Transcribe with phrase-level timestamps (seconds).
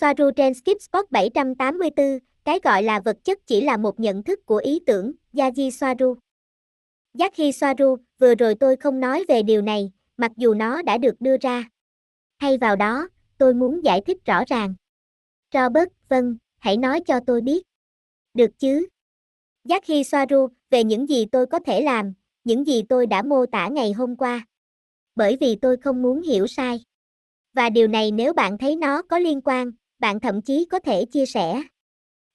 [0.00, 4.46] Soaru trên Skip Spot 784, cái gọi là vật chất chỉ là một nhận thức
[4.46, 6.16] của ý tưởng, Yaji Soaru.
[7.18, 11.20] Yaji Soaru, vừa rồi tôi không nói về điều này, mặc dù nó đã được
[11.20, 11.64] đưa ra.
[12.38, 13.08] Thay vào đó,
[13.38, 14.74] tôi muốn giải thích rõ ràng.
[15.54, 17.62] Robert, vâng, hãy nói cho tôi biết.
[18.34, 18.86] Được chứ?
[19.64, 22.12] Yaji Soaru, về những gì tôi có thể làm,
[22.44, 24.46] những gì tôi đã mô tả ngày hôm qua.
[25.16, 26.84] Bởi vì tôi không muốn hiểu sai.
[27.52, 31.04] Và điều này nếu bạn thấy nó có liên quan, bạn thậm chí có thể
[31.04, 31.62] chia sẻ.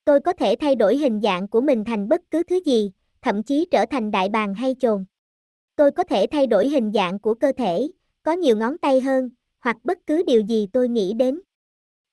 [0.05, 3.43] Tôi có thể thay đổi hình dạng của mình thành bất cứ thứ gì, thậm
[3.43, 5.05] chí trở thành đại bàng hay chồn.
[5.75, 7.87] Tôi có thể thay đổi hình dạng của cơ thể,
[8.23, 11.41] có nhiều ngón tay hơn, hoặc bất cứ điều gì tôi nghĩ đến.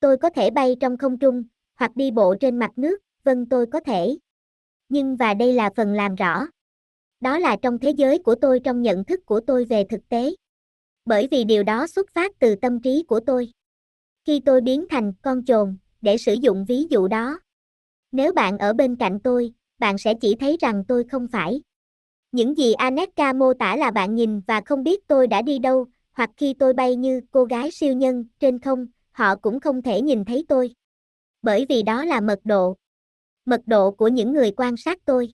[0.00, 1.44] Tôi có thể bay trong không trung,
[1.74, 4.16] hoặc đi bộ trên mặt nước, vâng tôi có thể.
[4.88, 6.46] Nhưng và đây là phần làm rõ.
[7.20, 10.34] Đó là trong thế giới của tôi trong nhận thức của tôi về thực tế.
[11.04, 13.48] Bởi vì điều đó xuất phát từ tâm trí của tôi.
[14.26, 17.40] Khi tôi biến thành con chồn, để sử dụng ví dụ đó.
[18.12, 21.62] Nếu bạn ở bên cạnh tôi, bạn sẽ chỉ thấy rằng tôi không phải.
[22.32, 25.86] Những gì Aneka mô tả là bạn nhìn và không biết tôi đã đi đâu,
[26.12, 30.00] hoặc khi tôi bay như cô gái siêu nhân trên không, họ cũng không thể
[30.00, 30.74] nhìn thấy tôi.
[31.42, 32.76] Bởi vì đó là mật độ.
[33.44, 35.32] Mật độ của những người quan sát tôi.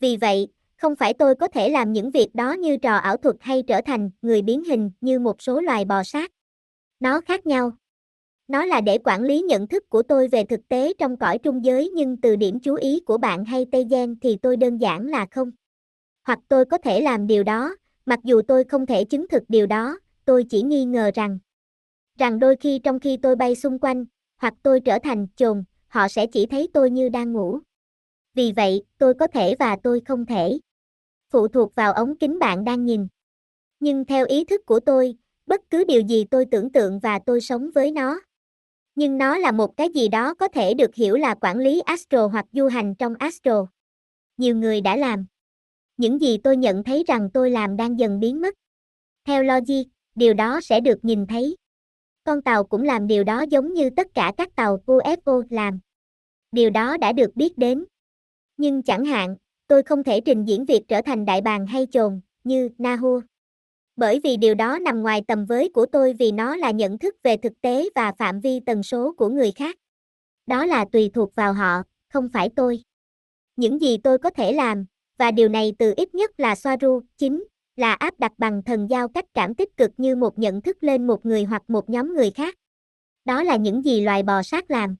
[0.00, 3.36] Vì vậy, không phải tôi có thể làm những việc đó như trò ảo thuật
[3.40, 6.30] hay trở thành người biến hình như một số loài bò sát.
[7.00, 7.72] Nó khác nhau.
[8.50, 11.64] Nó là để quản lý nhận thức của tôi về thực tế trong cõi trung
[11.64, 15.06] giới nhưng từ điểm chú ý của bạn hay Tây Gen thì tôi đơn giản
[15.06, 15.50] là không.
[16.22, 17.76] Hoặc tôi có thể làm điều đó,
[18.06, 21.38] mặc dù tôi không thể chứng thực điều đó, tôi chỉ nghi ngờ rằng
[22.18, 24.04] rằng đôi khi trong khi tôi bay xung quanh,
[24.38, 27.58] hoặc tôi trở thành chồn, họ sẽ chỉ thấy tôi như đang ngủ.
[28.34, 30.58] Vì vậy, tôi có thể và tôi không thể.
[31.28, 33.08] Phụ thuộc vào ống kính bạn đang nhìn.
[33.80, 35.14] Nhưng theo ý thức của tôi,
[35.46, 38.20] bất cứ điều gì tôi tưởng tượng và tôi sống với nó.
[39.00, 42.26] Nhưng nó là một cái gì đó có thể được hiểu là quản lý astro
[42.26, 43.66] hoặc du hành trong astro.
[44.36, 45.26] Nhiều người đã làm.
[45.96, 48.54] Những gì tôi nhận thấy rằng tôi làm đang dần biến mất.
[49.24, 51.56] Theo logic, điều đó sẽ được nhìn thấy.
[52.24, 55.80] Con tàu cũng làm điều đó giống như tất cả các tàu UFO làm.
[56.52, 57.84] Điều đó đã được biết đến.
[58.56, 59.36] Nhưng chẳng hạn,
[59.66, 63.20] tôi không thể trình diễn việc trở thành đại bàng hay chồn, như Nahua.
[64.00, 67.14] Bởi vì điều đó nằm ngoài tầm với của tôi vì nó là nhận thức
[67.22, 69.76] về thực tế và phạm vi tần số của người khác.
[70.46, 72.82] Đó là tùy thuộc vào họ, không phải tôi.
[73.56, 74.86] Những gì tôi có thể làm,
[75.18, 77.44] và điều này từ ít nhất là Soaru, chính,
[77.76, 81.06] là áp đặt bằng thần giao cách cảm tích cực như một nhận thức lên
[81.06, 82.54] một người hoặc một nhóm người khác.
[83.24, 84.96] Đó là những gì loài bò sát làm.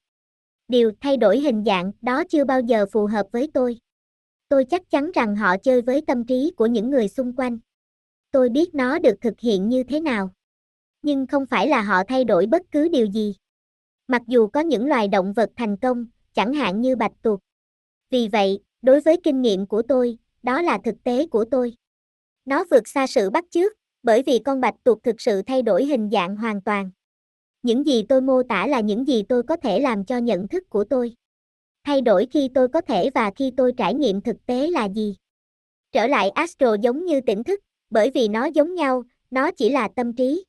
[0.67, 3.77] Điều thay đổi hình dạng đó chưa bao giờ phù hợp với tôi.
[4.49, 7.59] Tôi chắc chắn rằng họ chơi với tâm trí của những người xung quanh.
[8.31, 10.29] Tôi biết nó được thực hiện như thế nào.
[11.01, 13.35] Nhưng không phải là họ thay đổi bất cứ điều gì.
[14.07, 17.39] Mặc dù có những loài động vật thành công, chẳng hạn như bạch tuộc.
[18.09, 21.73] Vì vậy, đối với kinh nghiệm của tôi, đó là thực tế của tôi.
[22.45, 23.71] Nó vượt xa sự bắt chước,
[24.03, 26.91] bởi vì con bạch tuộc thực sự thay đổi hình dạng hoàn toàn.
[27.63, 30.69] Những gì tôi mô tả là những gì tôi có thể làm cho nhận thức
[30.69, 31.15] của tôi.
[31.83, 35.15] Thay đổi khi tôi có thể và khi tôi trải nghiệm thực tế là gì.
[35.91, 37.59] Trở lại astro giống như tỉnh thức,
[37.91, 40.45] bởi vì nó giống nhau, nó chỉ là tâm trí.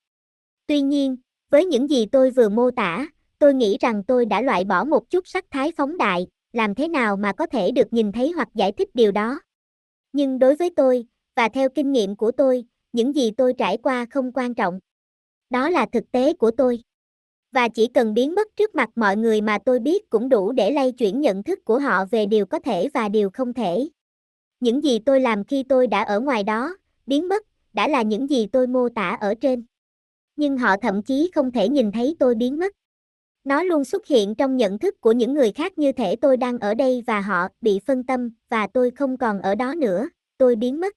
[0.66, 1.16] Tuy nhiên,
[1.50, 3.06] với những gì tôi vừa mô tả,
[3.38, 6.88] tôi nghĩ rằng tôi đã loại bỏ một chút sắc thái phóng đại, làm thế
[6.88, 9.40] nào mà có thể được nhìn thấy hoặc giải thích điều đó.
[10.12, 14.06] Nhưng đối với tôi, và theo kinh nghiệm của tôi, những gì tôi trải qua
[14.10, 14.80] không quan trọng.
[15.50, 16.82] Đó là thực tế của tôi.
[17.52, 20.70] Và chỉ cần biến mất trước mặt mọi người mà tôi biết cũng đủ để
[20.70, 23.88] lay chuyển nhận thức của họ về điều có thể và điều không thể.
[24.60, 26.76] Những gì tôi làm khi tôi đã ở ngoài đó,
[27.06, 27.42] biến mất,
[27.72, 29.64] đã là những gì tôi mô tả ở trên.
[30.36, 32.72] Nhưng họ thậm chí không thể nhìn thấy tôi biến mất.
[33.44, 36.58] Nó luôn xuất hiện trong nhận thức của những người khác như thể tôi đang
[36.58, 40.08] ở đây và họ bị phân tâm và tôi không còn ở đó nữa,
[40.38, 40.94] tôi biến mất.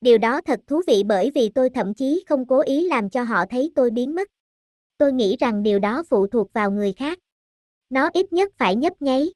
[0.00, 3.22] Điều đó thật thú vị bởi vì tôi thậm chí không cố ý làm cho
[3.22, 4.28] họ thấy tôi biến mất.
[4.98, 7.18] Tôi nghĩ rằng điều đó phụ thuộc vào người khác.
[7.90, 9.32] Nó ít nhất phải nhấp nháy.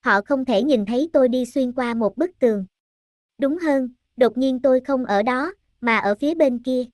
[0.00, 2.66] Họ không thể nhìn thấy tôi đi xuyên qua một bức tường.
[3.38, 6.84] Đúng hơn, đột nhiên tôi không ở đó, mà ở phía bên kia.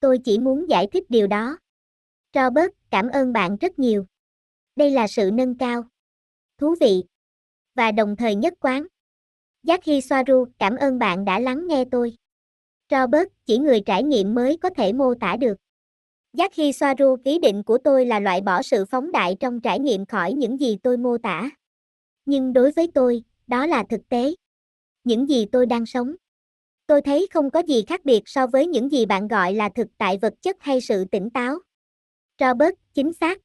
[0.00, 1.58] Tôi chỉ muốn giải thích điều đó.
[2.34, 4.06] Robert, cảm ơn bạn rất nhiều.
[4.76, 5.82] Đây là sự nâng cao.
[6.58, 7.04] Thú vị.
[7.74, 8.86] Và đồng thời nhất quán.
[9.62, 12.16] Jackie Soaru, cảm ơn bạn đã lắng nghe tôi.
[12.90, 15.54] Robert, chỉ người trải nghiệm mới có thể mô tả được.
[16.32, 20.06] Jackie Soaru, ý định của tôi là loại bỏ sự phóng đại trong trải nghiệm
[20.06, 21.50] khỏi những gì tôi mô tả.
[22.26, 24.34] Nhưng đối với tôi, đó là thực tế.
[25.04, 26.14] Những gì tôi đang sống.
[26.86, 29.88] Tôi thấy không có gì khác biệt so với những gì bạn gọi là thực
[29.98, 31.58] tại vật chất hay sự tỉnh táo.
[32.40, 33.38] Robert, chính xác.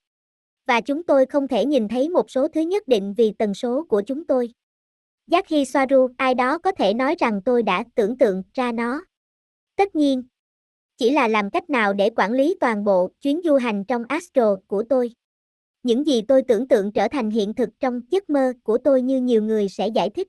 [0.67, 3.85] Và chúng tôi không thể nhìn thấy một số thứ nhất định vì tần số
[3.89, 4.53] của chúng tôi.
[5.27, 9.01] Giác Hi Soaru, ai đó có thể nói rằng tôi đã tưởng tượng ra nó.
[9.75, 10.23] Tất nhiên,
[10.97, 14.55] chỉ là làm cách nào để quản lý toàn bộ chuyến du hành trong Astro
[14.67, 15.11] của tôi.
[15.83, 19.21] Những gì tôi tưởng tượng trở thành hiện thực trong giấc mơ của tôi như
[19.21, 20.27] nhiều người sẽ giải thích.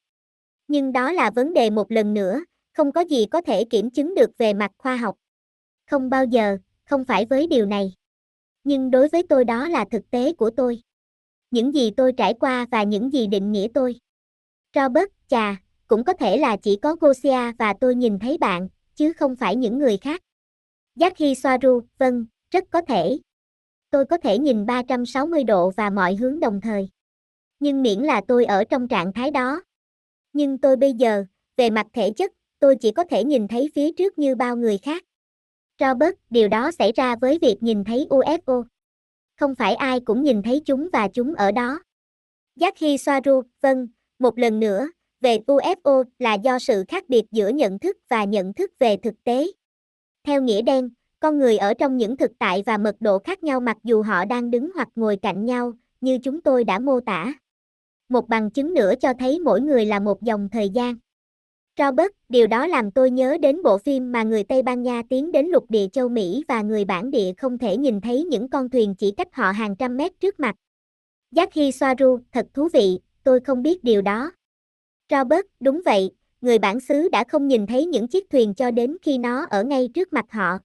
[0.69, 2.41] Nhưng đó là vấn đề một lần nữa,
[2.81, 5.17] không có gì có thể kiểm chứng được về mặt khoa học.
[5.91, 7.94] Không bao giờ, không phải với điều này.
[8.65, 10.82] Nhưng đối với tôi đó là thực tế của tôi.
[11.50, 13.97] Những gì tôi trải qua và những gì định nghĩa tôi.
[14.75, 15.56] Robert, chà,
[15.87, 19.56] cũng có thể là chỉ có Gosia và tôi nhìn thấy bạn, chứ không phải
[19.56, 20.23] những người khác.
[20.97, 23.19] Giác Hi Soaru, vâng, rất có thể.
[23.91, 26.88] Tôi có thể nhìn 360 độ và mọi hướng đồng thời.
[27.59, 29.62] Nhưng miễn là tôi ở trong trạng thái đó.
[30.32, 31.25] Nhưng tôi bây giờ,
[31.56, 34.79] về mặt thể chất, tôi chỉ có thể nhìn thấy phía trước như bao người
[34.79, 35.05] khác.
[35.81, 38.65] Robert, điều đó xảy ra với việc nhìn thấy UFO.
[39.41, 41.81] Không phải ai cũng nhìn thấy chúng và chúng ở đó.
[42.57, 44.89] Giác Hi Soaru, vâng, một lần nữa,
[45.21, 49.15] về UFO là do sự khác biệt giữa nhận thức và nhận thức về thực
[49.25, 49.47] tế.
[50.25, 50.91] Theo nghĩa đen,
[51.21, 54.25] con người ở trong những thực tại và mật độ khác nhau mặc dù họ
[54.25, 57.35] đang đứng hoặc ngồi cạnh nhau, như chúng tôi đã mô tả.
[58.09, 60.97] Một bằng chứng nữa cho thấy mỗi người là một dòng thời gian.
[61.81, 65.32] Robert, điều đó làm tôi nhớ đến bộ phim mà người Tây Ban Nha tiến
[65.32, 68.71] đến lục địa châu Mỹ và người bản địa không thể nhìn thấy những con
[68.71, 70.56] thuyền chỉ cách họ hàng trăm mét trước mặt.
[71.31, 74.32] Giác Hi Soaru, thật thú vị, tôi không biết điều đó.
[75.11, 76.11] Robert, đúng vậy,
[76.41, 79.65] người bản xứ đã không nhìn thấy những chiếc thuyền cho đến khi nó ở
[79.65, 80.59] ngay trước mặt họ.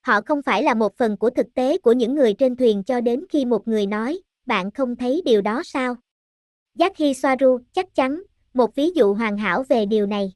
[0.00, 3.00] Họ không phải là một phần của thực tế của những người trên thuyền cho
[3.00, 5.96] đến khi một người nói, bạn không thấy điều đó sao?
[6.74, 8.22] Giác Hi Soaru, chắc chắn,
[8.54, 10.32] một ví dụ hoàn hảo về điều này.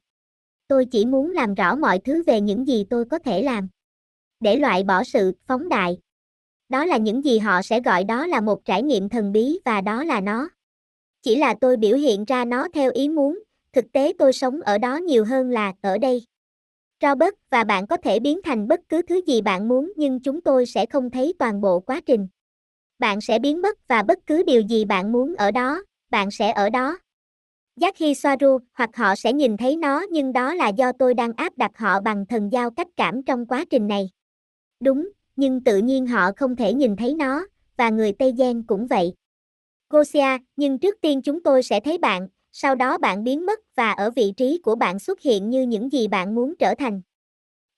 [0.68, 3.68] Tôi chỉ muốn làm rõ mọi thứ về những gì tôi có thể làm.
[4.40, 5.98] Để loại bỏ sự phóng đại.
[6.68, 9.80] Đó là những gì họ sẽ gọi đó là một trải nghiệm thần bí và
[9.80, 10.48] đó là nó.
[11.22, 13.42] Chỉ là tôi biểu hiện ra nó theo ý muốn,
[13.72, 16.26] thực tế tôi sống ở đó nhiều hơn là ở đây.
[17.02, 20.40] Robert và bạn có thể biến thành bất cứ thứ gì bạn muốn nhưng chúng
[20.40, 22.28] tôi sẽ không thấy toàn bộ quá trình.
[22.98, 26.52] Bạn sẽ biến mất và bất cứ điều gì bạn muốn ở đó, bạn sẽ
[26.52, 26.98] ở đó.
[27.76, 27.94] Giác
[28.75, 32.00] hoặc họ sẽ nhìn thấy nó nhưng đó là do tôi đang áp đặt họ
[32.00, 34.11] bằng thần giao cách cảm trong quá trình này.
[34.81, 37.46] Đúng, nhưng tự nhiên họ không thể nhìn thấy nó,
[37.76, 39.14] và người Tây Giang cũng vậy.
[39.90, 43.93] Gosia, nhưng trước tiên chúng tôi sẽ thấy bạn, sau đó bạn biến mất và
[43.93, 47.02] ở vị trí của bạn xuất hiện như những gì bạn muốn trở thành.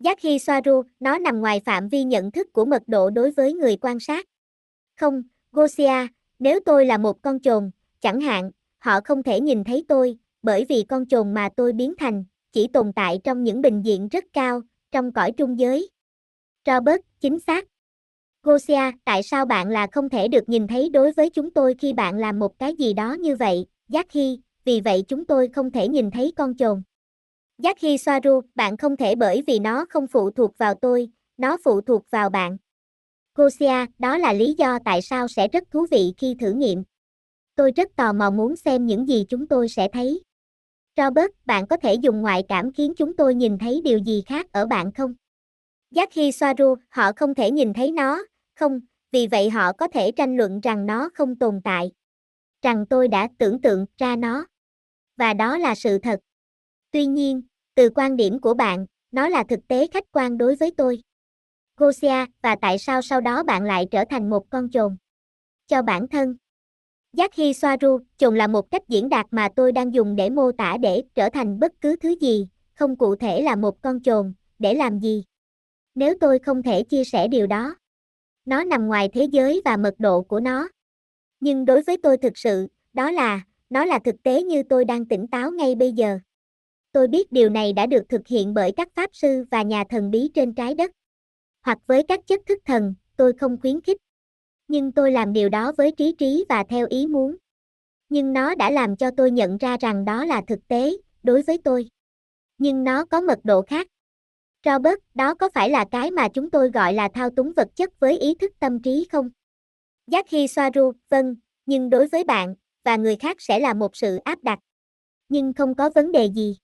[0.00, 3.76] Giác Soaru, nó nằm ngoài phạm vi nhận thức của mật độ đối với người
[3.76, 4.26] quan sát.
[4.96, 5.22] Không,
[5.52, 6.06] Gosia,
[6.38, 10.64] nếu tôi là một con chồn, chẳng hạn, họ không thể nhìn thấy tôi, bởi
[10.68, 14.24] vì con chồn mà tôi biến thành, chỉ tồn tại trong những bình diện rất
[14.32, 15.90] cao, trong cõi trung giới.
[16.66, 17.64] Robert, chính xác.
[18.42, 21.92] Gosia, tại sao bạn là không thể được nhìn thấy đối với chúng tôi khi
[21.92, 25.70] bạn làm một cái gì đó như vậy, Giác Hy, vì vậy chúng tôi không
[25.70, 26.82] thể nhìn thấy con chồn.
[27.58, 31.56] Giác Hy Soaru, bạn không thể bởi vì nó không phụ thuộc vào tôi, nó
[31.64, 32.56] phụ thuộc vào bạn.
[33.34, 36.82] Gosia, đó là lý do tại sao sẽ rất thú vị khi thử nghiệm.
[37.58, 40.22] Tôi rất tò mò muốn xem những gì chúng tôi sẽ thấy.
[40.96, 44.52] Robert, bạn có thể dùng ngoại cảm khiến chúng tôi nhìn thấy điều gì khác
[44.52, 45.14] ở bạn không?
[45.90, 48.24] Giác khi xoa ru, họ không thể nhìn thấy nó,
[48.54, 48.80] không,
[49.12, 51.92] vì vậy họ có thể tranh luận rằng nó không tồn tại.
[52.62, 54.46] Rằng tôi đã tưởng tượng ra nó.
[55.16, 56.20] Và đó là sự thật.
[56.90, 57.42] Tuy nhiên,
[57.74, 61.02] từ quan điểm của bạn, nó là thực tế khách quan đối với tôi.
[61.76, 64.96] Gosia, và tại sao sau đó bạn lại trở thành một con chồn?
[65.66, 66.36] Cho bản thân.
[67.12, 70.52] Giác Hi Soaru, chồng là một cách diễn đạt mà tôi đang dùng để mô
[70.52, 74.34] tả để trở thành bất cứ thứ gì, không cụ thể là một con chồn,
[74.58, 75.24] để làm gì.
[75.94, 77.74] Nếu tôi không thể chia sẻ điều đó,
[78.44, 80.68] nó nằm ngoài thế giới và mật độ của nó.
[81.40, 85.06] Nhưng đối với tôi thực sự, đó là, nó là thực tế như tôi đang
[85.06, 86.18] tỉnh táo ngay bây giờ.
[86.92, 90.10] Tôi biết điều này đã được thực hiện bởi các pháp sư và nhà thần
[90.10, 90.90] bí trên trái đất.
[91.62, 93.96] Hoặc với các chất thức thần, tôi không khuyến khích
[94.68, 97.36] nhưng tôi làm điều đó với trí trí và theo ý muốn.
[98.08, 101.58] Nhưng nó đã làm cho tôi nhận ra rằng đó là thực tế, đối với
[101.64, 101.88] tôi.
[102.58, 103.86] Nhưng nó có mật độ khác.
[104.64, 108.00] Robert, đó có phải là cái mà chúng tôi gọi là thao túng vật chất
[108.00, 109.30] với ý thức tâm trí không?
[110.06, 114.16] Giác Hi Soaru, vâng, nhưng đối với bạn, và người khác sẽ là một sự
[114.16, 114.58] áp đặt.
[115.28, 116.56] Nhưng không có vấn đề gì.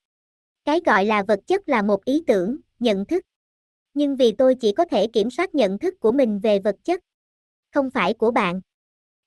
[0.64, 3.24] Cái gọi là vật chất là một ý tưởng, nhận thức.
[3.94, 7.00] Nhưng vì tôi chỉ có thể kiểm soát nhận thức của mình về vật chất,
[7.74, 8.60] không phải của bạn.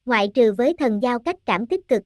[0.05, 2.03] Ngoại trừ với thần giao cách cảm tích cực.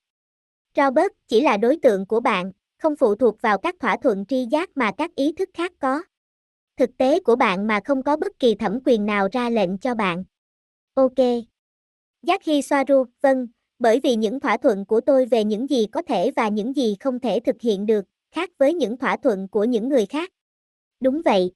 [0.77, 4.45] Robert chỉ là đối tượng của bạn, không phụ thuộc vào các thỏa thuận tri
[4.51, 6.03] giác mà các ý thức khác có.
[6.77, 9.95] Thực tế của bạn mà không có bất kỳ thẩm quyền nào ra lệnh cho
[9.95, 10.23] bạn.
[10.93, 11.17] Ok.
[12.21, 13.47] Giác Hi Soaru, vâng,
[13.79, 16.95] bởi vì những thỏa thuận của tôi về những gì có thể và những gì
[16.99, 20.29] không thể thực hiện được, khác với những thỏa thuận của những người khác.
[20.99, 21.51] Đúng vậy.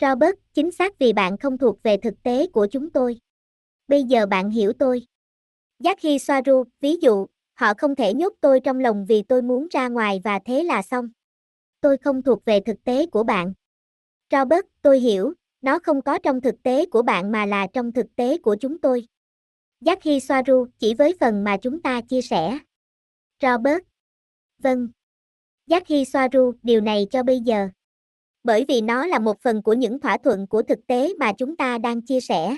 [0.00, 3.18] Robert, chính xác vì bạn không thuộc về thực tế của chúng tôi.
[3.88, 5.06] Bây giờ bạn hiểu tôi.
[5.78, 9.68] Giác Hi Soaru, ví dụ, họ không thể nhốt tôi trong lòng vì tôi muốn
[9.70, 11.08] ra ngoài và thế là xong.
[11.80, 13.52] Tôi không thuộc về thực tế của bạn.
[14.30, 18.06] Robert, tôi hiểu, nó không có trong thực tế của bạn mà là trong thực
[18.16, 19.06] tế của chúng tôi.
[19.80, 22.58] Giác Hi Soaru, chỉ với phần mà chúng ta chia sẻ.
[23.42, 23.82] Robert.
[24.58, 24.88] Vâng.
[25.66, 27.68] Giác Hi Soaru, điều này cho bây giờ.
[28.44, 31.56] Bởi vì nó là một phần của những thỏa thuận của thực tế mà chúng
[31.56, 32.56] ta đang chia sẻ.